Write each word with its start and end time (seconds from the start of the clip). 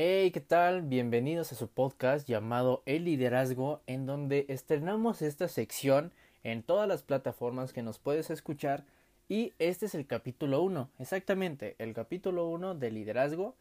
Hey, 0.00 0.30
¿qué 0.30 0.40
tal? 0.40 0.82
Bienvenidos 0.82 1.50
a 1.50 1.56
su 1.56 1.66
podcast 1.66 2.28
llamado 2.28 2.84
El 2.86 3.04
Liderazgo, 3.04 3.80
en 3.88 4.06
donde 4.06 4.46
estrenamos 4.48 5.22
esta 5.22 5.48
sección 5.48 6.12
en 6.44 6.62
todas 6.62 6.86
las 6.86 7.02
plataformas 7.02 7.72
que 7.72 7.82
nos 7.82 7.98
puedes 7.98 8.30
escuchar. 8.30 8.84
Y 9.28 9.54
este 9.58 9.86
es 9.86 9.96
el 9.96 10.06
capítulo 10.06 10.62
1, 10.62 10.88
exactamente, 11.00 11.74
el 11.80 11.94
capítulo 11.94 12.46
1 12.46 12.76
de 12.76 12.92
liderazgo. 12.92 13.56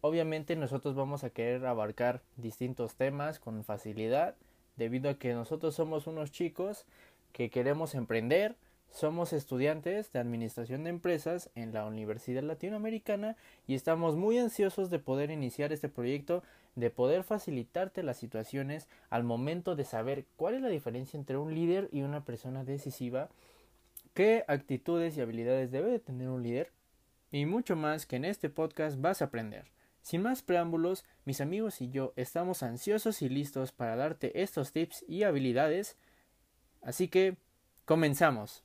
Obviamente 0.00 0.56
nosotros 0.56 0.96
vamos 0.96 1.22
a 1.22 1.30
querer 1.30 1.64
abarcar 1.64 2.22
distintos 2.36 2.96
temas 2.96 3.38
con 3.38 3.62
facilidad, 3.62 4.34
debido 4.74 5.10
a 5.10 5.14
que 5.14 5.32
nosotros 5.32 5.76
somos 5.76 6.08
unos 6.08 6.32
chicos 6.32 6.86
que 7.32 7.50
queremos 7.50 7.94
emprender, 7.94 8.56
somos 8.92 9.32
estudiantes 9.32 10.12
de 10.12 10.18
Administración 10.18 10.84
de 10.84 10.90
Empresas 10.90 11.50
en 11.54 11.72
la 11.72 11.86
Universidad 11.86 12.42
Latinoamericana 12.42 13.36
y 13.66 13.74
estamos 13.74 14.16
muy 14.16 14.38
ansiosos 14.38 14.90
de 14.90 14.98
poder 14.98 15.30
iniciar 15.30 15.72
este 15.72 15.88
proyecto, 15.88 16.42
de 16.76 16.90
poder 16.90 17.24
facilitarte 17.24 18.02
las 18.02 18.18
situaciones 18.18 18.88
al 19.08 19.24
momento 19.24 19.76
de 19.76 19.84
saber 19.84 20.26
cuál 20.36 20.54
es 20.54 20.62
la 20.62 20.68
diferencia 20.68 21.18
entre 21.18 21.38
un 21.38 21.54
líder 21.54 21.88
y 21.90 22.02
una 22.02 22.24
persona 22.24 22.64
decisiva, 22.64 23.30
qué 24.12 24.44
actitudes 24.46 25.16
y 25.16 25.22
habilidades 25.22 25.70
debe 25.70 25.90
de 25.90 25.98
tener 25.98 26.28
un 26.28 26.42
líder 26.42 26.70
y 27.30 27.46
mucho 27.46 27.76
más 27.76 28.04
que 28.04 28.16
en 28.16 28.26
este 28.26 28.50
podcast 28.50 29.00
vas 29.00 29.22
a 29.22 29.26
aprender. 29.26 29.64
Sin 30.02 30.20
más 30.20 30.42
preámbulos, 30.42 31.04
mis 31.24 31.40
amigos 31.40 31.80
y 31.80 31.88
yo 31.88 32.12
estamos 32.16 32.62
ansiosos 32.62 33.22
y 33.22 33.30
listos 33.30 33.72
para 33.72 33.96
darte 33.96 34.42
estos 34.42 34.72
tips 34.72 35.02
y 35.08 35.22
habilidades, 35.22 35.96
así 36.82 37.08
que 37.08 37.36
comenzamos. 37.86 38.64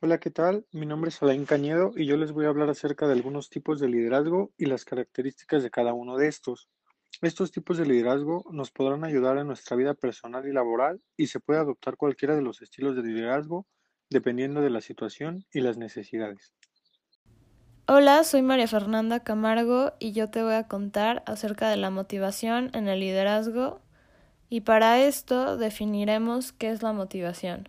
Hola, 0.00 0.18
¿qué 0.18 0.30
tal? 0.30 0.64
Mi 0.70 0.86
nombre 0.86 1.08
es 1.08 1.20
Alain 1.20 1.44
Cañedo 1.44 1.90
y 1.96 2.06
yo 2.06 2.16
les 2.16 2.30
voy 2.30 2.44
a 2.44 2.50
hablar 2.50 2.70
acerca 2.70 3.08
de 3.08 3.14
algunos 3.14 3.50
tipos 3.50 3.80
de 3.80 3.88
liderazgo 3.88 4.52
y 4.56 4.66
las 4.66 4.84
características 4.84 5.64
de 5.64 5.70
cada 5.70 5.92
uno 5.92 6.16
de 6.16 6.28
estos. 6.28 6.68
Estos 7.20 7.50
tipos 7.50 7.78
de 7.78 7.86
liderazgo 7.86 8.44
nos 8.52 8.70
podrán 8.70 9.02
ayudar 9.02 9.38
en 9.38 9.48
nuestra 9.48 9.76
vida 9.76 9.94
personal 9.94 10.46
y 10.46 10.52
laboral 10.52 11.00
y 11.16 11.26
se 11.26 11.40
puede 11.40 11.58
adoptar 11.58 11.96
cualquiera 11.96 12.36
de 12.36 12.42
los 12.42 12.62
estilos 12.62 12.94
de 12.94 13.02
liderazgo 13.02 13.66
dependiendo 14.08 14.60
de 14.60 14.70
la 14.70 14.82
situación 14.82 15.44
y 15.52 15.62
las 15.62 15.78
necesidades. 15.78 16.52
Hola, 17.88 18.22
soy 18.22 18.42
María 18.42 18.68
Fernanda 18.68 19.24
Camargo 19.24 19.94
y 19.98 20.12
yo 20.12 20.30
te 20.30 20.44
voy 20.44 20.54
a 20.54 20.68
contar 20.68 21.24
acerca 21.26 21.70
de 21.70 21.76
la 21.76 21.90
motivación 21.90 22.70
en 22.72 22.86
el 22.86 23.00
liderazgo 23.00 23.82
y 24.48 24.60
para 24.60 25.00
esto 25.00 25.56
definiremos 25.56 26.52
qué 26.52 26.70
es 26.70 26.84
la 26.84 26.92
motivación. 26.92 27.68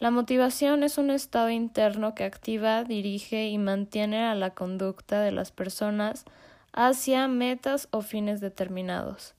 La 0.00 0.12
motivación 0.12 0.84
es 0.84 0.96
un 0.96 1.10
estado 1.10 1.50
interno 1.50 2.14
que 2.14 2.22
activa, 2.22 2.84
dirige 2.84 3.48
y 3.48 3.58
mantiene 3.58 4.24
a 4.24 4.36
la 4.36 4.50
conducta 4.50 5.20
de 5.20 5.32
las 5.32 5.50
personas 5.50 6.24
hacia 6.72 7.26
metas 7.26 7.88
o 7.90 8.02
fines 8.02 8.40
determinados. 8.40 9.34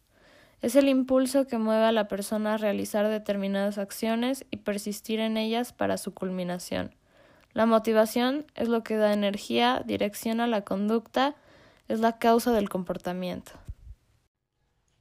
Es 0.62 0.76
el 0.76 0.90
impulso 0.90 1.48
que 1.48 1.58
mueve 1.58 1.86
a 1.86 1.94
la 1.94 2.10
persona 2.10 2.56
a 2.56 2.58
realizar 2.58 3.08
determinadas 3.08 3.78
acciones 3.78 4.46
y 4.52 4.58
persistir 4.58 5.22
en 5.22 5.38
ellas 5.38 5.72
para 5.72 5.98
su 5.98 6.14
culminación. 6.14 6.94
La 7.54 7.66
motivación 7.66 8.46
es 8.56 8.68
lo 8.68 8.84
que 8.84 8.98
da 8.98 9.14
energía, 9.14 9.82
dirección 9.86 10.42
a 10.42 10.48
la 10.48 10.64
conducta, 10.64 11.36
es 11.88 12.02
la 12.02 12.20
causa 12.20 12.52
del 12.52 12.68
comportamiento. 12.68 13.54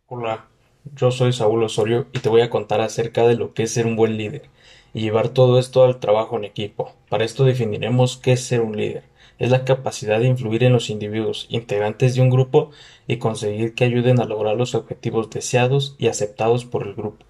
Hola, 0.06 0.46
yo 0.94 1.10
soy 1.10 1.32
Saúl 1.32 1.64
Osorio 1.64 2.06
y 2.12 2.20
te 2.20 2.28
voy 2.28 2.42
a 2.42 2.48
contar 2.48 2.80
acerca 2.80 3.26
de 3.26 3.34
lo 3.34 3.54
que 3.54 3.64
es 3.64 3.72
ser 3.72 3.86
un 3.86 3.96
buen 3.96 4.16
líder 4.16 4.48
y 4.98 5.00
llevar 5.00 5.28
todo 5.28 5.60
esto 5.60 5.84
al 5.84 6.00
trabajo 6.00 6.36
en 6.36 6.44
equipo. 6.44 6.92
Para 7.08 7.24
esto 7.24 7.44
definiremos 7.44 8.16
qué 8.16 8.32
es 8.32 8.40
ser 8.42 8.62
un 8.62 8.76
líder. 8.76 9.04
Es 9.38 9.48
la 9.50 9.64
capacidad 9.64 10.18
de 10.18 10.26
influir 10.26 10.64
en 10.64 10.72
los 10.72 10.90
individuos 10.90 11.46
integrantes 11.50 12.16
de 12.16 12.20
un 12.20 12.30
grupo 12.30 12.72
y 13.06 13.18
conseguir 13.18 13.76
que 13.76 13.84
ayuden 13.84 14.20
a 14.20 14.24
lograr 14.24 14.56
los 14.56 14.74
objetivos 14.74 15.30
deseados 15.30 15.94
y 15.98 16.08
aceptados 16.08 16.64
por 16.64 16.84
el 16.84 16.94
grupo. 16.94 17.24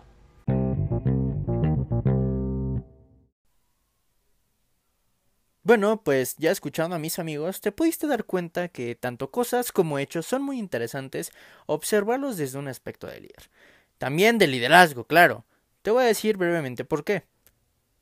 Bueno, 5.62 6.02
pues 6.02 6.36
ya 6.38 6.50
escuchando 6.50 6.96
a 6.96 6.98
mis 6.98 7.18
amigos, 7.18 7.60
te 7.60 7.70
pudiste 7.70 8.06
dar 8.06 8.24
cuenta 8.24 8.68
que 8.68 8.94
tanto 8.94 9.30
cosas 9.30 9.72
como 9.72 9.98
hechos 9.98 10.24
son 10.24 10.40
muy 10.40 10.58
interesantes 10.58 11.32
observarlos 11.66 12.38
desde 12.38 12.58
un 12.58 12.68
aspecto 12.68 13.06
de 13.06 13.20
líder. 13.20 13.50
También 13.98 14.38
de 14.38 14.46
liderazgo, 14.46 15.04
claro. 15.04 15.44
Te 15.82 15.90
voy 15.90 16.04
a 16.04 16.06
decir 16.06 16.38
brevemente 16.38 16.86
por 16.86 17.04
qué. 17.04 17.24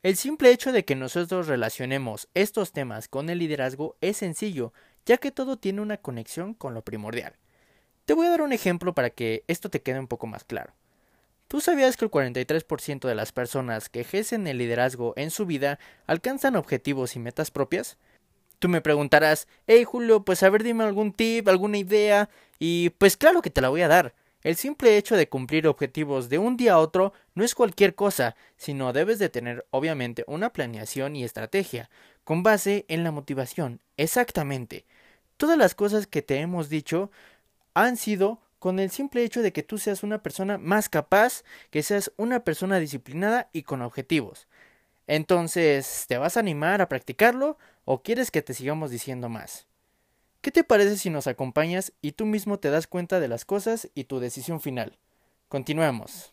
El 0.07 0.15
simple 0.15 0.51
hecho 0.51 0.71
de 0.71 0.85
que 0.85 0.95
nosotros 0.95 1.47
relacionemos 1.47 2.29
estos 2.33 2.71
temas 2.71 3.09
con 3.09 3.29
el 3.29 3.39
liderazgo 3.39 3.97
es 3.99 4.15
sencillo, 4.15 4.71
ya 5.05 5.17
que 5.17 5.31
todo 5.31 5.57
tiene 5.57 5.81
una 5.81 5.97
conexión 5.97 6.53
con 6.53 6.73
lo 6.73 6.81
primordial. 6.81 7.35
Te 8.05 8.13
voy 8.13 8.27
a 8.27 8.29
dar 8.29 8.41
un 8.41 8.53
ejemplo 8.53 8.95
para 8.95 9.09
que 9.09 9.43
esto 9.49 9.69
te 9.69 9.81
quede 9.81 9.99
un 9.99 10.07
poco 10.07 10.25
más 10.25 10.45
claro. 10.45 10.71
¿Tú 11.49 11.59
sabías 11.59 11.97
que 11.97 12.05
el 12.05 12.11
43% 12.11 13.05
de 13.05 13.15
las 13.15 13.33
personas 13.33 13.89
que 13.89 13.99
ejercen 13.99 14.47
el 14.47 14.59
liderazgo 14.59 15.11
en 15.17 15.29
su 15.29 15.45
vida 15.45 15.77
alcanzan 16.05 16.55
objetivos 16.55 17.17
y 17.17 17.19
metas 17.19 17.51
propias? 17.51 17.97
Tú 18.59 18.69
me 18.69 18.79
preguntarás, 18.79 19.49
hey 19.67 19.83
Julio, 19.83 20.23
pues 20.23 20.41
a 20.41 20.49
ver 20.49 20.63
dime 20.63 20.85
algún 20.85 21.11
tip, 21.11 21.49
alguna 21.49 21.79
idea, 21.79 22.29
y 22.59 22.91
pues 22.91 23.17
claro 23.17 23.41
que 23.41 23.49
te 23.49 23.59
la 23.59 23.67
voy 23.67 23.81
a 23.81 23.89
dar. 23.89 24.13
El 24.43 24.55
simple 24.55 24.97
hecho 24.97 25.15
de 25.17 25.29
cumplir 25.29 25.67
objetivos 25.67 26.29
de 26.29 26.37
un 26.37 26.57
día 26.57 26.73
a 26.73 26.79
otro 26.79 27.13
no 27.33 27.43
es 27.43 27.55
cualquier 27.55 27.95
cosa, 27.95 28.35
sino 28.55 28.93
debes 28.93 29.19
de 29.19 29.29
tener 29.29 29.65
obviamente 29.71 30.23
una 30.27 30.53
planeación 30.53 31.15
y 31.15 31.23
estrategia, 31.23 31.89
con 32.23 32.43
base 32.43 32.85
en 32.87 33.03
la 33.03 33.11
motivación. 33.11 33.81
Exactamente. 33.97 34.85
Todas 35.37 35.57
las 35.57 35.75
cosas 35.75 36.07
que 36.07 36.21
te 36.21 36.37
hemos 36.39 36.69
dicho 36.69 37.11
han 37.73 37.97
sido 37.97 38.39
con 38.59 38.79
el 38.79 38.89
simple 38.91 39.23
hecho 39.23 39.41
de 39.41 39.53
que 39.53 39.63
tú 39.63 39.77
seas 39.77 40.03
una 40.03 40.23
persona 40.23 40.57
más 40.57 40.89
capaz, 40.89 41.43
que 41.69 41.83
seas 41.83 42.11
una 42.17 42.41
persona 42.43 42.79
disciplinada 42.79 43.49
y 43.53 43.63
con 43.63 43.81
objetivos. 43.81 44.47
Entonces, 45.07 46.05
¿te 46.07 46.17
vas 46.17 46.37
a 46.37 46.41
animar 46.41 46.81
a 46.81 46.89
practicarlo 46.89 47.57
o 47.85 48.03
quieres 48.03 48.31
que 48.31 48.41
te 48.41 48.53
sigamos 48.53 48.91
diciendo 48.91 49.29
más? 49.29 49.67
¿Qué 50.47 50.51
te 50.51 50.63
parece 50.63 50.95
si 50.95 51.09
nos 51.09 51.27
acompañas 51.27 51.91
y 52.01 52.13
tú 52.13 52.25
mismo 52.25 52.57
te 52.57 52.69
das 52.69 52.87
cuenta 52.87 53.19
de 53.19 53.27
las 53.27 53.43
cosas 53.43 53.91
y 53.93 54.05
tu 54.05 54.21
decisión 54.21 54.61
final? 54.61 54.97
Continuemos. 55.49 56.31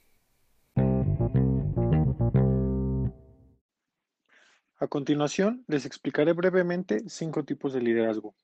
A 4.77 4.87
continuación, 4.87 5.65
les 5.67 5.85
explicaré 5.85 6.33
brevemente 6.33 7.03
cinco 7.09 7.45
tipos 7.45 7.73
de 7.73 7.81
liderazgo. 7.81 8.37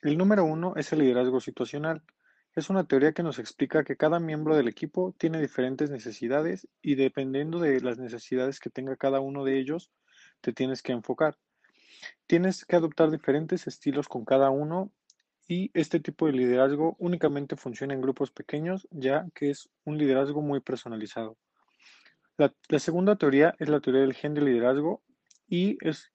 El 0.00 0.16
número 0.16 0.46
uno 0.46 0.72
es 0.76 0.94
el 0.94 1.00
liderazgo 1.00 1.40
situacional. 1.40 2.02
Es 2.56 2.70
una 2.70 2.84
teoría 2.84 3.12
que 3.12 3.22
nos 3.22 3.38
explica 3.38 3.84
que 3.84 3.98
cada 3.98 4.20
miembro 4.20 4.56
del 4.56 4.66
equipo 4.66 5.14
tiene 5.18 5.42
diferentes 5.42 5.90
necesidades 5.90 6.66
y 6.80 6.94
dependiendo 6.94 7.58
de 7.58 7.82
las 7.82 7.98
necesidades 7.98 8.60
que 8.60 8.70
tenga 8.70 8.96
cada 8.96 9.20
uno 9.20 9.44
de 9.44 9.58
ellos, 9.58 9.90
te 10.40 10.54
tienes 10.54 10.80
que 10.80 10.92
enfocar. 10.92 11.36
Tienes 12.26 12.64
que 12.64 12.76
adoptar 12.76 13.10
diferentes 13.10 13.66
estilos 13.66 14.08
con 14.08 14.24
cada 14.24 14.48
uno 14.48 14.90
y 15.48 15.70
este 15.72 15.98
tipo 15.98 16.26
de 16.26 16.32
liderazgo 16.32 16.94
únicamente 16.98 17.56
funciona 17.56 17.94
en 17.94 18.02
grupos 18.02 18.30
pequeños, 18.30 18.86
ya 18.90 19.26
que 19.34 19.50
es 19.50 19.70
un 19.84 19.96
liderazgo 19.96 20.42
muy 20.42 20.60
personalizado. 20.60 21.38
La, 22.36 22.52
segunda 22.78 23.16
teoría 23.16 23.54
es 23.58 23.68
la 23.68 23.80
teoría 23.80 24.02
del 24.02 24.14
gen 24.14 24.34
de 24.34 24.42
liderazgo 24.42 25.02
y 25.48 25.78
es, 25.80 26.12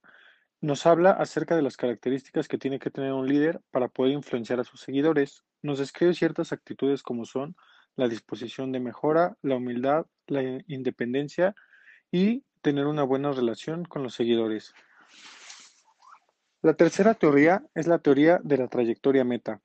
nos 0.61 0.85
habla 0.85 1.11
acerca 1.11 1.55
de 1.55 1.63
las 1.63 1.75
características 1.75 2.47
que 2.47 2.59
tiene 2.59 2.79
que 2.79 2.91
tener 2.91 3.11
un 3.11 3.27
líder 3.27 3.59
para 3.71 3.89
poder 3.89 4.13
influenciar 4.13 4.59
a 4.59 4.63
sus 4.63 4.79
seguidores. 4.79 5.43
Nos 5.63 5.79
describe 5.79 6.13
ciertas 6.13 6.53
actitudes 6.53 7.01
como 7.01 7.25
son 7.25 7.55
la 7.95 8.07
disposición 8.07 8.71
de 8.71 8.79
mejora, 8.79 9.35
la 9.41 9.55
humildad, 9.55 10.05
la 10.27 10.43
independencia 10.67 11.55
y 12.11 12.45
tener 12.61 12.85
una 12.85 13.03
buena 13.03 13.31
relación 13.31 13.83
con 13.83 14.03
los 14.03 14.13
seguidores. 14.13 14.73
La 16.63 16.75
tercera 16.75 17.13
teoría 17.13 17.61
es 17.75 17.87
la 17.87 17.99
teoría 17.99 18.39
de 18.41 18.55
la 18.55 18.69
trayectoria 18.69 19.25
meta. 19.25 19.61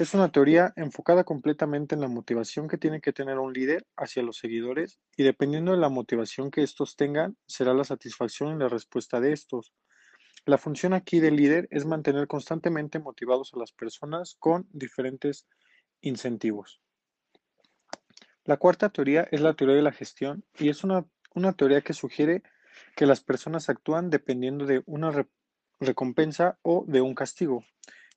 Es 0.00 0.14
una 0.14 0.32
teoría 0.32 0.72
enfocada 0.74 1.22
completamente 1.22 1.94
en 1.94 2.00
la 2.00 2.08
motivación 2.08 2.66
que 2.66 2.76
tiene 2.76 3.00
que 3.00 3.12
tener 3.12 3.38
un 3.38 3.52
líder 3.52 3.86
hacia 3.96 4.24
los 4.24 4.38
seguidores 4.38 4.98
y 5.16 5.22
dependiendo 5.22 5.70
de 5.70 5.78
la 5.78 5.88
motivación 5.88 6.50
que 6.50 6.64
estos 6.64 6.96
tengan, 6.96 7.36
será 7.46 7.72
la 7.72 7.84
satisfacción 7.84 8.56
y 8.56 8.58
la 8.58 8.68
respuesta 8.68 9.20
de 9.20 9.32
estos. 9.32 9.72
La 10.44 10.58
función 10.58 10.92
aquí 10.92 11.20
del 11.20 11.36
líder 11.36 11.68
es 11.70 11.86
mantener 11.86 12.26
constantemente 12.26 12.98
motivados 12.98 13.52
a 13.54 13.58
las 13.60 13.70
personas 13.70 14.34
con 14.40 14.66
diferentes 14.72 15.46
incentivos. 16.00 16.80
La 18.44 18.56
cuarta 18.56 18.88
teoría 18.88 19.28
es 19.30 19.40
la 19.40 19.54
teoría 19.54 19.76
de 19.76 19.82
la 19.82 19.92
gestión 19.92 20.42
y 20.58 20.68
es 20.68 20.82
una, 20.82 21.06
una 21.32 21.52
teoría 21.52 21.82
que 21.82 21.92
sugiere 21.92 22.42
que 22.96 23.06
las 23.06 23.20
personas 23.20 23.68
actúan 23.68 24.10
dependiendo 24.10 24.66
de 24.66 24.82
una 24.86 25.12
recompensa 25.80 26.58
o 26.62 26.84
de 26.86 27.00
un 27.00 27.14
castigo. 27.14 27.64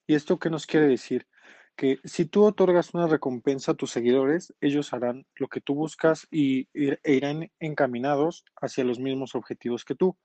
¿Y 0.06 0.16
esto 0.16 0.38
qué 0.38 0.50
nos 0.50 0.68
quiere 0.68 0.88
decir? 0.88 1.28
Que 1.76 2.00
si 2.04 2.26
tú 2.26 2.44
otorgas 2.44 2.94
una 2.94 3.08
recompensa 3.08 3.72
a 3.72 3.76
tus 3.76 3.92
seguidores, 3.92 4.54
ellos 4.62 4.94
harán 4.94 5.26
lo 5.36 5.48
que 5.48 5.62
tú 5.62 5.74
buscas 5.74 6.28
y, 6.30 6.68
e 6.74 7.00
irán 7.06 7.52
encaminados 7.60 8.46
hacia 8.62 8.84
los 8.84 9.00
mismos 9.00 9.34
objetivos 9.34 9.86
que 9.86 9.96
tú. 9.96 10.18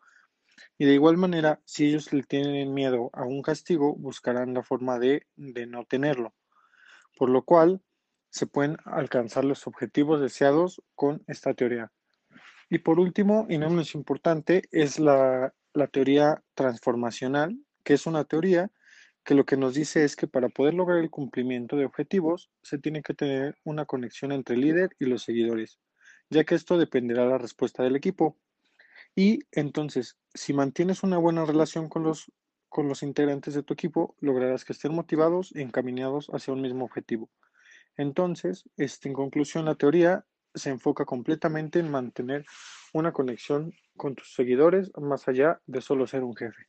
Y 0.76 0.84
de 0.84 0.94
igual 0.94 1.16
manera, 1.16 1.60
si 1.64 1.86
ellos 1.86 2.12
le 2.12 2.24
tienen 2.24 2.74
miedo 2.74 3.10
a 3.12 3.24
un 3.24 3.42
castigo, 3.42 3.94
buscarán 3.94 4.54
la 4.54 4.62
forma 4.62 4.98
de, 4.98 5.26
de 5.36 5.66
no 5.66 5.84
tenerlo, 5.84 6.34
por 7.16 7.30
lo 7.30 7.44
cual 7.44 7.80
se 8.30 8.46
pueden 8.46 8.76
alcanzar 8.84 9.44
los 9.44 9.66
objetivos 9.66 10.20
deseados 10.20 10.82
con 10.94 11.22
esta 11.28 11.54
teoría. 11.54 11.92
Y 12.68 12.78
por 12.78 13.00
último, 13.00 13.46
y 13.48 13.56
no 13.56 13.70
menos 13.70 13.94
importante, 13.94 14.64
es 14.70 14.98
la, 14.98 15.54
la 15.78 15.86
teoría 15.86 16.42
transformacional, 16.54 17.56
que 17.84 17.94
es 17.94 18.06
una 18.06 18.24
teoría 18.24 18.70
que 19.24 19.34
lo 19.34 19.44
que 19.44 19.56
nos 19.56 19.74
dice 19.74 20.04
es 20.04 20.16
que 20.16 20.26
para 20.26 20.48
poder 20.48 20.74
lograr 20.74 20.98
el 20.98 21.10
cumplimiento 21.10 21.76
de 21.76 21.84
objetivos 21.84 22.50
se 22.62 22.78
tiene 22.78 23.02
que 23.02 23.14
tener 23.14 23.58
una 23.64 23.84
conexión 23.84 24.32
entre 24.32 24.56
el 24.56 24.62
líder 24.62 24.90
y 24.98 25.04
los 25.04 25.22
seguidores, 25.22 25.78
ya 26.30 26.44
que 26.44 26.54
esto 26.54 26.78
dependerá 26.78 27.24
de 27.24 27.30
la 27.30 27.38
respuesta 27.38 27.82
del 27.82 27.96
equipo. 27.96 28.36
Y 29.14 29.40
entonces, 29.52 30.16
si 30.34 30.52
mantienes 30.52 31.02
una 31.02 31.18
buena 31.18 31.44
relación 31.44 31.88
con 31.88 32.04
los, 32.04 32.32
con 32.68 32.88
los 32.88 33.02
integrantes 33.02 33.54
de 33.54 33.62
tu 33.62 33.74
equipo, 33.74 34.16
lograrás 34.20 34.64
que 34.64 34.72
estén 34.72 34.94
motivados 34.94 35.52
y 35.54 35.60
encaminados 35.60 36.28
hacia 36.32 36.54
un 36.54 36.62
mismo 36.62 36.84
objetivo. 36.84 37.30
Entonces, 37.96 38.64
este, 38.76 39.08
en 39.08 39.14
conclusión, 39.14 39.64
la 39.64 39.74
teoría 39.74 40.24
se 40.58 40.70
enfoca 40.70 41.04
completamente 41.04 41.78
en 41.78 41.90
mantener 41.90 42.44
una 42.92 43.12
conexión 43.12 43.72
con 43.96 44.14
tus 44.14 44.34
seguidores 44.34 44.90
más 44.96 45.28
allá 45.28 45.60
de 45.66 45.80
solo 45.80 46.06
ser 46.06 46.24
un 46.24 46.36
jefe. 46.36 46.66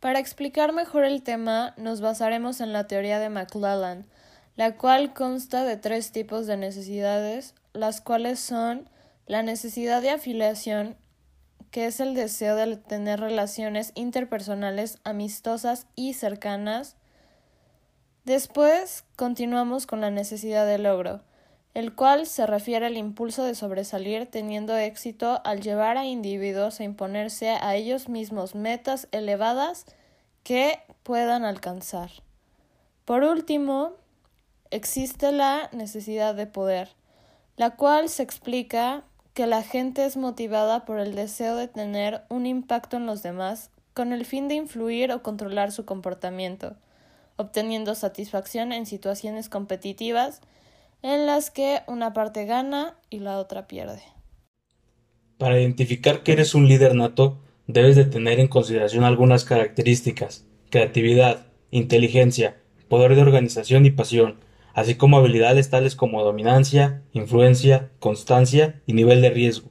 Para 0.00 0.20
explicar 0.20 0.72
mejor 0.72 1.04
el 1.04 1.22
tema, 1.22 1.74
nos 1.76 2.00
basaremos 2.00 2.60
en 2.60 2.72
la 2.72 2.86
teoría 2.86 3.18
de 3.18 3.30
McClellan, 3.30 4.06
la 4.54 4.76
cual 4.76 5.12
consta 5.12 5.64
de 5.64 5.76
tres 5.76 6.12
tipos 6.12 6.46
de 6.46 6.56
necesidades, 6.56 7.54
las 7.72 8.00
cuales 8.00 8.38
son 8.38 8.88
la 9.26 9.42
necesidad 9.42 10.00
de 10.00 10.10
afiliación, 10.10 10.96
que 11.70 11.86
es 11.86 12.00
el 12.00 12.14
deseo 12.14 12.54
de 12.56 12.76
tener 12.76 13.20
relaciones 13.20 13.92
interpersonales 13.94 14.98
amistosas 15.04 15.86
y 15.96 16.14
cercanas. 16.14 16.96
Después 18.24 19.04
continuamos 19.16 19.86
con 19.86 20.00
la 20.00 20.10
necesidad 20.10 20.66
de 20.66 20.78
logro, 20.78 21.22
el 21.74 21.94
cual 21.94 22.26
se 22.26 22.46
refiere 22.46 22.86
al 22.86 22.96
impulso 22.96 23.44
de 23.44 23.54
sobresalir 23.54 24.26
teniendo 24.26 24.76
éxito 24.76 25.40
al 25.44 25.60
llevar 25.60 25.96
a 25.96 26.06
individuos 26.06 26.80
a 26.80 26.84
imponerse 26.84 27.50
a 27.50 27.76
ellos 27.76 28.08
mismos 28.08 28.54
metas 28.54 29.08
elevadas 29.12 29.86
que 30.42 30.80
puedan 31.02 31.44
alcanzar. 31.44 32.10
Por 33.04 33.22
último, 33.22 33.92
existe 34.70 35.32
la 35.32 35.68
necesidad 35.72 36.34
de 36.34 36.46
poder, 36.46 36.90
la 37.56 37.76
cual 37.76 38.08
se 38.08 38.22
explica 38.22 39.04
que 39.34 39.46
la 39.46 39.62
gente 39.62 40.04
es 40.04 40.16
motivada 40.16 40.84
por 40.84 40.98
el 40.98 41.14
deseo 41.14 41.54
de 41.54 41.68
tener 41.68 42.22
un 42.28 42.44
impacto 42.46 42.96
en 42.96 43.06
los 43.06 43.22
demás 43.22 43.70
con 43.94 44.12
el 44.12 44.24
fin 44.24 44.48
de 44.48 44.54
influir 44.54 45.12
o 45.12 45.22
controlar 45.22 45.72
su 45.72 45.84
comportamiento, 45.84 46.76
obteniendo 47.36 47.94
satisfacción 47.94 48.72
en 48.72 48.84
situaciones 48.84 49.48
competitivas 49.48 50.40
en 51.02 51.26
las 51.26 51.50
que 51.50 51.80
una 51.86 52.12
parte 52.12 52.44
gana 52.44 52.96
y 53.10 53.20
la 53.20 53.38
otra 53.38 53.66
pierde. 53.66 54.02
Para 55.38 55.60
identificar 55.60 56.22
que 56.22 56.32
eres 56.32 56.54
un 56.54 56.66
líder 56.66 56.94
nato, 56.94 57.38
debes 57.66 57.96
de 57.96 58.04
tener 58.04 58.40
en 58.40 58.48
consideración 58.48 59.04
algunas 59.04 59.44
características, 59.44 60.46
creatividad, 60.70 61.46
inteligencia, 61.70 62.56
poder 62.88 63.14
de 63.14 63.22
organización 63.22 63.86
y 63.86 63.90
pasión, 63.90 64.40
así 64.74 64.96
como 64.96 65.18
habilidades 65.18 65.70
tales 65.70 65.94
como 65.94 66.24
dominancia, 66.24 67.02
influencia, 67.12 67.90
constancia 68.00 68.80
y 68.86 68.94
nivel 68.94 69.20
de 69.20 69.30
riesgo. 69.30 69.70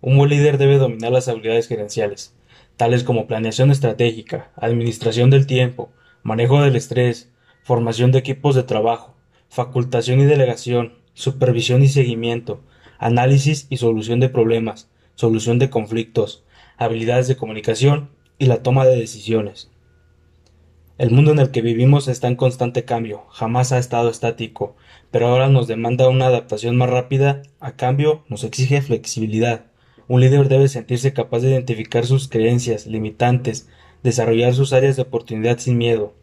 Un 0.00 0.16
buen 0.16 0.30
líder 0.30 0.58
debe 0.58 0.78
dominar 0.78 1.12
las 1.12 1.28
habilidades 1.28 1.68
gerenciales, 1.68 2.34
tales 2.76 3.04
como 3.04 3.26
planeación 3.26 3.70
estratégica, 3.70 4.50
administración 4.56 5.30
del 5.30 5.46
tiempo, 5.46 5.90
manejo 6.22 6.62
del 6.62 6.74
estrés, 6.74 7.30
formación 7.62 8.10
de 8.10 8.18
equipos 8.18 8.54
de 8.54 8.62
trabajo, 8.62 9.14
facultación 9.50 10.20
y 10.20 10.24
delegación, 10.24 10.94
supervisión 11.12 11.82
y 11.82 11.88
seguimiento, 11.88 12.62
análisis 12.98 13.66
y 13.68 13.78
solución 13.78 14.20
de 14.20 14.28
problemas, 14.28 14.88
solución 15.16 15.58
de 15.58 15.68
conflictos, 15.68 16.44
habilidades 16.78 17.26
de 17.28 17.36
comunicación 17.36 18.10
y 18.38 18.46
la 18.46 18.62
toma 18.62 18.86
de 18.86 18.96
decisiones. 18.96 19.70
El 20.98 21.10
mundo 21.10 21.32
en 21.32 21.40
el 21.40 21.50
que 21.50 21.62
vivimos 21.62 22.08
está 22.08 22.28
en 22.28 22.36
constante 22.36 22.84
cambio, 22.84 23.24
jamás 23.30 23.72
ha 23.72 23.78
estado 23.78 24.08
estático, 24.08 24.76
pero 25.10 25.26
ahora 25.26 25.48
nos 25.48 25.66
demanda 25.66 26.08
una 26.08 26.26
adaptación 26.26 26.76
más 26.76 26.90
rápida, 26.90 27.42
a 27.58 27.72
cambio 27.72 28.22
nos 28.28 28.44
exige 28.44 28.82
flexibilidad. 28.82 29.64
Un 30.06 30.20
líder 30.20 30.48
debe 30.48 30.68
sentirse 30.68 31.12
capaz 31.12 31.40
de 31.40 31.50
identificar 31.50 32.06
sus 32.06 32.28
creencias 32.28 32.86
limitantes, 32.86 33.68
desarrollar 34.02 34.54
sus 34.54 34.72
áreas 34.72 34.96
de 34.96 35.02
oportunidad 35.02 35.58
sin 35.58 35.76
miedo. 35.76 36.14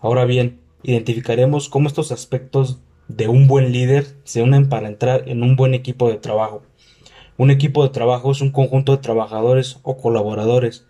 Ahora 0.00 0.24
bien, 0.24 0.60
identificaremos 0.82 1.68
cómo 1.68 1.88
estos 1.88 2.12
aspectos 2.12 2.80
de 3.08 3.28
un 3.28 3.46
buen 3.46 3.72
líder 3.72 4.06
se 4.24 4.42
unen 4.42 4.68
para 4.68 4.88
entrar 4.88 5.28
en 5.28 5.42
un 5.42 5.56
buen 5.56 5.74
equipo 5.74 6.08
de 6.08 6.16
trabajo. 6.16 6.62
Un 7.36 7.50
equipo 7.50 7.82
de 7.82 7.90
trabajo 7.90 8.30
es 8.30 8.40
un 8.40 8.50
conjunto 8.50 8.92
de 8.92 9.02
trabajadores 9.02 9.78
o 9.82 9.96
colaboradores 9.96 10.86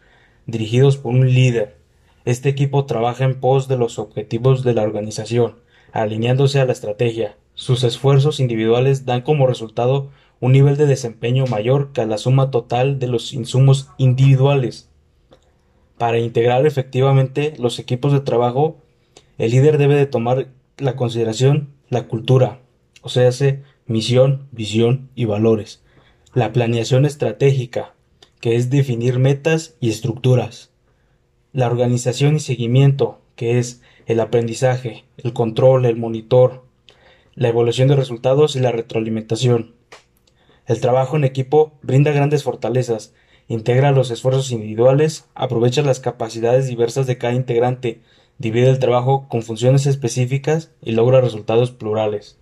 dirigidos 0.47 0.97
por 0.97 1.13
un 1.13 1.33
líder. 1.33 1.79
Este 2.25 2.49
equipo 2.49 2.85
trabaja 2.85 3.25
en 3.25 3.41
pos 3.41 3.69
de 3.69 3.79
los 3.79 3.99
objetivos 3.99 4.65
de 4.65 4.75
la 4.75 4.83
organización, 4.83 5.57
alineándose 5.93 6.61
a 6.61 6.67
la 6.67 6.73
estrategia. 6.73 7.37
Sus 7.55 7.85
esfuerzos 7.85 8.41
individuales 8.41 9.07
dan 9.07 9.23
como 9.23 9.47
resultado 9.47 10.11
un 10.41 10.53
nivel 10.53 10.77
de 10.77 10.87
desempeño 10.87 11.47
mayor 11.47 11.93
que 11.93 12.05
la 12.07 12.19
suma 12.19 12.51
total 12.51 12.99
de 12.99 13.07
los 13.07 13.33
insumos 13.33 13.91
individuales. 13.99 14.89
Para 15.99 16.19
integrar 16.19 16.67
efectivamente 16.67 17.55
los 17.59 17.79
equipos 17.79 18.13
de 18.13 18.21
trabajo 18.21 18.79
el 19.41 19.53
líder 19.53 19.79
debe 19.79 19.95
de 19.95 20.05
tomar 20.05 20.49
la 20.77 20.97
consideración 20.97 21.71
la 21.89 22.09
cultura, 22.09 22.61
o 23.01 23.09
sea, 23.09 23.31
misión, 23.87 24.49
visión 24.53 25.09
y 25.15 25.25
valores. 25.25 25.83
La 26.35 26.53
planeación 26.53 27.07
estratégica, 27.07 27.95
que 28.41 28.57
es 28.57 28.69
definir 28.69 29.19
metas 29.19 29.77
y 29.81 29.89
estructuras. 29.89 30.71
La 31.55 31.69
organización 31.69 32.37
y 32.37 32.41
seguimiento, 32.41 33.23
que 33.35 33.59
es 33.59 33.81
el 34.05 34.21
aprendizaje, 34.21 35.07
el 35.17 35.33
control, 35.33 35.87
el 35.87 35.97
monitor, 35.97 36.67
la 37.35 37.49
evaluación 37.49 37.89
de 37.89 37.97
resultados 37.97 38.57
y 38.57 38.61
la 38.61 38.73
retroalimentación. 38.73 39.75
El 40.67 40.83
trabajo 40.83 41.17
en 41.17 41.25
equipo 41.25 41.73
brinda 41.81 42.13
grandes 42.13 42.44
fortalezas, 42.44 43.15
integra 43.49 43.91
los 43.91 44.11
esfuerzos 44.11 44.53
individuales, 44.53 45.25
aprovecha 45.35 45.81
las 45.81 45.99
capacidades 45.99 46.67
diversas 46.69 47.06
de 47.06 47.17
cada 47.17 47.32
integrante, 47.32 48.03
divide 48.41 48.70
el 48.70 48.79
trabajo 48.79 49.29
con 49.29 49.43
funciones 49.43 49.85
específicas 49.85 50.73
y 50.81 50.93
logra 50.93 51.20
resultados 51.20 51.73
plurales. 51.73 52.39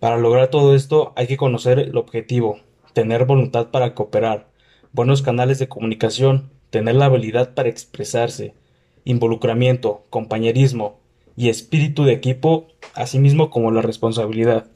Para 0.00 0.18
lograr 0.18 0.48
todo 0.48 0.74
esto 0.74 1.12
hay 1.14 1.28
que 1.28 1.36
conocer 1.36 1.78
el 1.78 1.96
objetivo, 1.96 2.58
tener 2.94 3.24
voluntad 3.24 3.68
para 3.70 3.94
cooperar, 3.94 4.48
buenos 4.92 5.22
canales 5.22 5.60
de 5.60 5.68
comunicación, 5.68 6.50
tener 6.70 6.96
la 6.96 7.04
habilidad 7.04 7.54
para 7.54 7.68
expresarse, 7.68 8.54
involucramiento, 9.04 10.02
compañerismo 10.10 10.98
y 11.36 11.48
espíritu 11.48 12.02
de 12.02 12.12
equipo, 12.12 12.66
así 12.94 13.20
mismo 13.20 13.50
como 13.50 13.70
la 13.70 13.82
responsabilidad. 13.82 14.66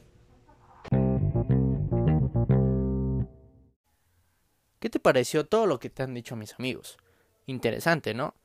¿Qué 4.79 4.89
te 4.89 5.01
pareció 5.01 5.45
todo 5.45 5.65
lo 5.65 5.79
que 5.81 5.89
te 5.89 6.03
han 6.03 6.13
dicho 6.13 6.37
mis 6.37 6.53
amigos? 6.53 6.97
Interesante, 7.45 8.13
¿no? 8.13 8.35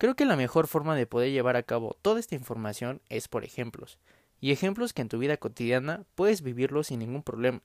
Creo 0.00 0.14
que 0.14 0.24
la 0.24 0.34
mejor 0.34 0.66
forma 0.66 0.96
de 0.96 1.06
poder 1.06 1.30
llevar 1.30 1.56
a 1.56 1.62
cabo 1.62 1.94
toda 2.00 2.20
esta 2.20 2.34
información 2.34 3.02
es 3.10 3.28
por 3.28 3.44
ejemplos, 3.44 3.98
y 4.40 4.50
ejemplos 4.50 4.94
que 4.94 5.02
en 5.02 5.10
tu 5.10 5.18
vida 5.18 5.36
cotidiana 5.36 6.06
puedes 6.14 6.40
vivirlos 6.40 6.86
sin 6.86 7.00
ningún 7.00 7.22
problema. 7.22 7.60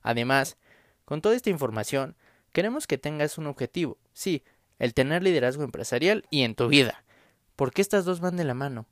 Además, 0.00 0.56
con 1.04 1.20
toda 1.20 1.36
esta 1.36 1.50
información, 1.50 2.16
queremos 2.54 2.86
que 2.86 2.96
tengas 2.96 3.36
un 3.36 3.46
objetivo, 3.46 3.98
sí, 4.14 4.42
el 4.78 4.94
tener 4.94 5.22
liderazgo 5.22 5.62
empresarial 5.62 6.24
y 6.30 6.44
en 6.44 6.54
tu 6.54 6.66
vida, 6.66 7.04
porque 7.56 7.82
estas 7.82 8.06
dos 8.06 8.20
van 8.20 8.38
de 8.38 8.44
la 8.44 8.54
mano, 8.54 8.86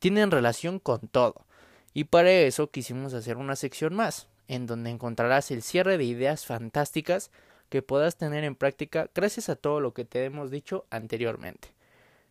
tienen 0.00 0.32
relación 0.32 0.80
con 0.80 1.06
todo, 1.06 1.46
y 1.94 2.02
para 2.02 2.32
eso 2.32 2.72
quisimos 2.72 3.14
hacer 3.14 3.36
una 3.36 3.54
sección 3.54 3.94
más, 3.94 4.26
en 4.48 4.66
donde 4.66 4.90
encontrarás 4.90 5.52
el 5.52 5.62
cierre 5.62 5.96
de 5.96 6.02
ideas 6.02 6.44
fantásticas 6.44 7.30
que 7.68 7.82
puedas 7.82 8.16
tener 8.16 8.42
en 8.42 8.56
práctica 8.56 9.08
gracias 9.14 9.48
a 9.48 9.54
todo 9.54 9.78
lo 9.78 9.94
que 9.94 10.04
te 10.04 10.24
hemos 10.24 10.50
dicho 10.50 10.86
anteriormente. 10.90 11.68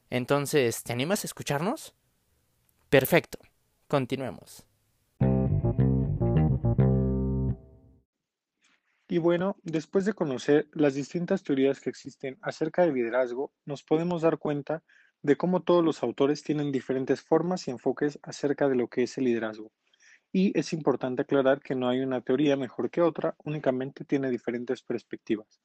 Entonces, 0.10 0.84
¿te 0.84 0.94
animas 0.94 1.24
a 1.24 1.28
escucharnos? 1.28 1.94
Perfecto. 2.90 3.40
Continuemos. 3.88 4.66
Y 9.12 9.18
bueno, 9.18 9.58
después 9.64 10.06
de 10.06 10.14
conocer 10.14 10.68
las 10.72 10.94
distintas 10.94 11.44
teorías 11.44 11.80
que 11.80 11.90
existen 11.90 12.38
acerca 12.42 12.84
del 12.84 12.94
liderazgo, 12.94 13.52
nos 13.66 13.84
podemos 13.84 14.22
dar 14.22 14.38
cuenta 14.38 14.84
de 15.24 15.36
cómo 15.36 15.64
todos 15.64 15.84
los 15.84 16.04
autores 16.04 16.44
tienen 16.44 16.72
diferentes 16.72 17.22
formas 17.22 17.68
y 17.68 17.72
enfoques 17.72 18.20
acerca 18.22 18.70
de 18.70 18.76
lo 18.76 18.88
que 18.88 19.04
es 19.04 19.18
el 19.18 19.26
liderazgo. 19.26 19.72
Y 20.32 20.58
es 20.58 20.74
importante 20.74 21.24
aclarar 21.24 21.60
que 21.60 21.74
no 21.74 21.90
hay 21.90 22.02
una 22.02 22.22
teoría 22.22 22.56
mejor 22.56 22.92
que 22.92 23.02
otra, 23.02 23.36
únicamente 23.44 24.06
tiene 24.06 24.30
diferentes 24.30 24.84
perspectivas. 24.84 25.60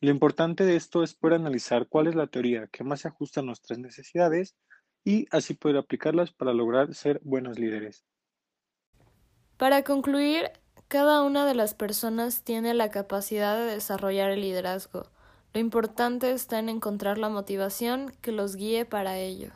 Lo 0.00 0.10
importante 0.10 0.64
de 0.64 0.76
esto 0.76 1.02
es 1.02 1.14
poder 1.14 1.40
analizar 1.40 1.86
cuál 1.88 2.06
es 2.08 2.14
la 2.14 2.26
teoría 2.26 2.66
que 2.66 2.84
más 2.84 3.00
se 3.00 3.08
ajusta 3.08 3.40
a 3.40 3.44
nuestras 3.44 3.78
necesidades 3.78 4.54
y 5.04 5.26
así 5.30 5.54
poder 5.54 5.76
aplicarlas 5.76 6.32
para 6.32 6.52
lograr 6.52 6.94
ser 6.94 7.20
buenos 7.22 7.58
líderes. 7.58 8.04
Para 9.56 9.84
concluir, 9.84 10.50
cada 10.88 11.22
una 11.22 11.46
de 11.46 11.54
las 11.54 11.74
personas 11.74 12.42
tiene 12.42 12.74
la 12.74 12.90
capacidad 12.90 13.56
de 13.56 13.72
desarrollar 13.72 14.30
el 14.30 14.40
liderazgo. 14.40 15.10
Lo 15.52 15.60
importante 15.60 16.32
está 16.32 16.58
en 16.58 16.68
encontrar 16.68 17.18
la 17.18 17.28
motivación 17.28 18.12
que 18.20 18.32
los 18.32 18.56
guíe 18.56 18.84
para 18.84 19.18
ello. 19.18 19.50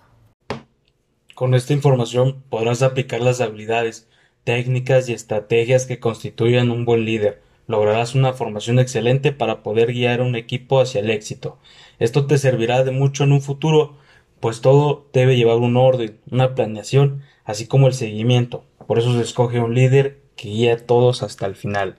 Con 1.34 1.54
esta 1.54 1.72
información 1.72 2.42
podrás 2.48 2.82
aplicar 2.82 3.20
las 3.20 3.40
habilidades, 3.40 4.08
técnicas 4.44 5.08
y 5.08 5.12
estrategias 5.12 5.86
que 5.86 6.00
constituyen 6.00 6.70
un 6.70 6.84
buen 6.84 7.04
líder. 7.04 7.42
Lograrás 7.68 8.14
una 8.14 8.32
formación 8.32 8.78
excelente 8.78 9.30
para 9.30 9.62
poder 9.62 9.92
guiar 9.92 10.20
a 10.20 10.24
un 10.24 10.36
equipo 10.36 10.80
hacia 10.80 11.02
el 11.02 11.10
éxito. 11.10 11.58
Esto 11.98 12.26
te 12.26 12.38
servirá 12.38 12.82
de 12.82 12.92
mucho 12.92 13.24
en 13.24 13.32
un 13.32 13.42
futuro, 13.42 13.98
pues 14.40 14.62
todo 14.62 15.06
debe 15.12 15.36
llevar 15.36 15.58
un 15.58 15.76
orden, 15.76 16.18
una 16.30 16.54
planeación, 16.54 17.22
así 17.44 17.66
como 17.66 17.86
el 17.86 17.92
seguimiento. 17.92 18.64
Por 18.86 18.98
eso 18.98 19.12
se 19.12 19.20
escoge 19.20 19.60
un 19.60 19.74
líder 19.74 20.22
que 20.34 20.48
guía 20.48 20.72
a 20.72 20.76
todos 20.78 21.22
hasta 21.22 21.44
el 21.44 21.56
final. 21.56 21.98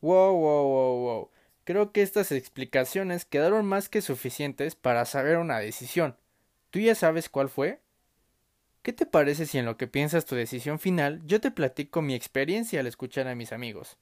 Wow, 0.00 0.36
wow, 0.36 0.68
wow, 0.68 1.00
wow. 1.00 1.30
Creo 1.64 1.90
que 1.90 2.02
estas 2.02 2.30
explicaciones 2.30 3.24
quedaron 3.24 3.66
más 3.66 3.88
que 3.88 4.00
suficientes 4.00 4.76
para 4.76 5.06
saber 5.06 5.38
una 5.38 5.58
decisión. 5.58 6.14
¿Tú 6.70 6.78
ya 6.78 6.94
sabes 6.94 7.28
cuál 7.28 7.48
fue? 7.48 7.80
¿Qué 8.82 8.92
te 8.92 9.06
parece 9.06 9.46
si 9.46 9.58
en 9.58 9.64
lo 9.64 9.76
que 9.76 9.86
piensas 9.86 10.26
tu 10.26 10.34
decisión 10.34 10.80
final 10.80 11.22
yo 11.24 11.40
te 11.40 11.52
platico 11.52 12.02
mi 12.02 12.14
experiencia 12.14 12.80
al 12.80 12.88
escuchar 12.88 13.28
a 13.28 13.36
mis 13.36 13.52
amigos? 13.52 13.96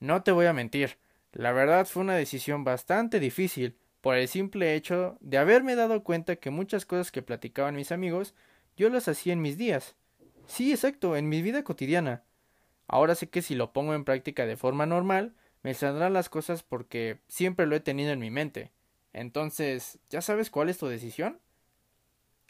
No 0.00 0.22
te 0.22 0.32
voy 0.32 0.46
a 0.46 0.54
mentir, 0.54 0.96
la 1.32 1.52
verdad 1.52 1.86
fue 1.86 2.02
una 2.02 2.16
decisión 2.16 2.64
bastante 2.64 3.20
difícil 3.20 3.76
por 4.00 4.16
el 4.16 4.26
simple 4.26 4.74
hecho 4.74 5.18
de 5.20 5.36
haberme 5.36 5.74
dado 5.74 6.02
cuenta 6.04 6.36
que 6.36 6.48
muchas 6.48 6.86
cosas 6.86 7.12
que 7.12 7.20
platicaban 7.20 7.76
mis 7.76 7.92
amigos 7.92 8.34
yo 8.78 8.88
las 8.88 9.08
hacía 9.08 9.34
en 9.34 9.42
mis 9.42 9.58
días. 9.58 9.94
Sí, 10.46 10.72
exacto, 10.72 11.14
en 11.14 11.28
mi 11.28 11.42
vida 11.42 11.62
cotidiana. 11.62 12.22
Ahora 12.86 13.14
sé 13.14 13.28
que 13.28 13.42
si 13.42 13.54
lo 13.54 13.74
pongo 13.74 13.92
en 13.92 14.04
práctica 14.04 14.46
de 14.46 14.56
forma 14.56 14.86
normal, 14.86 15.34
me 15.62 15.74
saldrán 15.74 16.14
las 16.14 16.30
cosas 16.30 16.62
porque 16.62 17.18
siempre 17.28 17.66
lo 17.66 17.76
he 17.76 17.80
tenido 17.80 18.12
en 18.12 18.20
mi 18.20 18.30
mente. 18.30 18.72
Entonces, 19.12 19.98
¿ya 20.08 20.22
sabes 20.22 20.48
cuál 20.48 20.70
es 20.70 20.78
tu 20.78 20.86
decisión? 20.86 21.40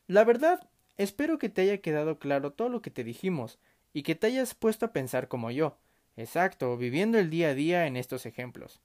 La 0.06 0.22
verdad, 0.22 0.68
espero 0.98 1.38
que 1.38 1.48
te 1.48 1.62
haya 1.62 1.78
quedado 1.78 2.18
claro 2.18 2.52
todo 2.52 2.68
lo 2.68 2.82
que 2.82 2.90
te 2.90 3.04
dijimos 3.04 3.58
y 3.92 4.02
que 4.02 4.14
te 4.14 4.26
hayas 4.26 4.54
puesto 4.54 4.86
a 4.86 4.92
pensar 4.92 5.28
como 5.28 5.50
yo. 5.50 5.78
Exacto, 6.16 6.76
viviendo 6.76 7.18
el 7.18 7.30
día 7.30 7.48
a 7.48 7.54
día 7.54 7.86
en 7.86 7.96
estos 7.96 8.26
ejemplos. 8.26 8.80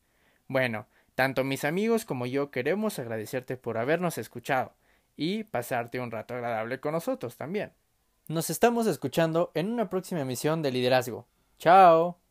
Bueno, 0.48 0.88
tanto 1.16 1.44
mis 1.44 1.66
amigos 1.66 2.06
como 2.06 2.26
yo 2.26 2.52
queremos 2.52 3.00
agradecerte 3.00 3.58
por 3.58 3.78
habernos 3.78 4.18
escuchado 4.18 4.74
y 5.16 5.44
pasarte 5.44 6.00
un 6.00 6.12
rato 6.12 6.34
agradable 6.34 6.80
con 6.80 6.94
nosotros 6.94 7.36
también. 7.36 7.74
Nos 8.28 8.50
estamos 8.50 8.88
escuchando 8.88 9.52
en 9.54 9.72
una 9.72 9.90
próxima 9.90 10.22
emisión 10.22 10.62
de 10.62 10.72
Liderazgo. 10.72 11.28
Chao. 11.60 12.23